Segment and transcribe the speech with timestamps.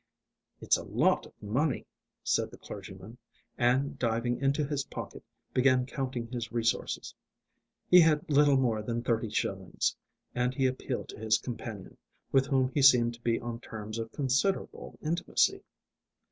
[0.61, 1.85] "It's a lot of money,"
[2.23, 3.19] said the clergyman,
[3.55, 7.13] and, diving into his pocket, began counting his resources.
[7.87, 9.95] He had little more than thirty shillings,
[10.33, 11.97] and he appealed to his companion,
[12.31, 15.61] with whom he seemed to be on terms of considerable intimacy.